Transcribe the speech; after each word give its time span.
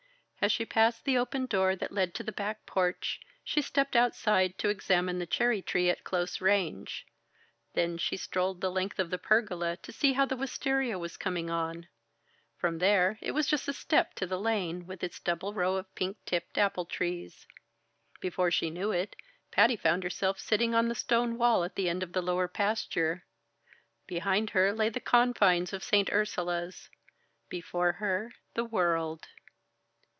As 0.43 0.51
she 0.51 0.65
passed 0.65 1.05
the 1.05 1.19
open 1.19 1.45
door 1.45 1.75
that 1.75 1.91
led 1.91 2.15
to 2.15 2.23
the 2.23 2.31
back 2.31 2.65
porch, 2.65 3.19
she 3.43 3.61
stepped 3.61 3.95
outside 3.95 4.57
to 4.57 4.69
examine 4.69 5.19
the 5.19 5.27
cherry 5.27 5.61
tree 5.61 5.87
at 5.87 6.03
close 6.03 6.41
range; 6.41 7.05
then 7.75 7.99
she 7.99 8.17
strolled 8.17 8.59
the 8.59 8.71
length 8.71 8.97
of 8.97 9.11
the 9.11 9.19
pergola 9.19 9.77
to 9.77 9.91
see 9.91 10.13
how 10.13 10.25
the 10.25 10.35
wistaria 10.35 10.97
was 10.97 11.15
coming 11.15 11.51
on; 11.51 11.87
from 12.57 12.79
there, 12.79 13.19
it 13.21 13.33
was 13.33 13.45
just 13.45 13.67
a 13.67 13.71
step 13.73 14.15
to 14.15 14.25
the 14.25 14.39
lane, 14.39 14.87
with 14.87 15.03
its 15.03 15.19
double 15.19 15.53
row 15.53 15.75
of 15.75 15.93
pink 15.93 16.17
tipped 16.25 16.57
apple 16.57 16.85
trees. 16.85 17.45
Before 18.19 18.49
she 18.49 18.71
knew 18.71 18.89
it, 18.91 19.15
Patty 19.51 19.75
found 19.75 20.01
herself 20.01 20.39
sitting 20.39 20.73
on 20.73 20.87
the 20.87 20.95
stone 20.95 21.37
wall 21.37 21.63
at 21.63 21.75
the 21.75 21.87
end 21.87 22.01
of 22.01 22.13
the 22.13 22.21
lower 22.23 22.47
pasture. 22.47 23.25
Behind 24.07 24.49
her 24.49 24.73
lay 24.73 24.89
the 24.89 24.99
confines 24.99 25.71
of 25.71 25.83
St. 25.83 26.11
Ursula's. 26.11 26.89
Before 27.47 27.91
her 27.91 28.33
the 28.55 28.65
World. 28.65 29.27